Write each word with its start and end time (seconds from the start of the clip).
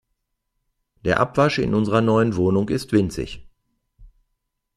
Der 1.05 1.19
Abwasch 1.19 1.59
in 1.59 1.75
unserer 1.75 2.01
neuen 2.01 2.35
Wohnung 2.35 2.69
ist 2.69 2.91
winzig. 2.91 3.47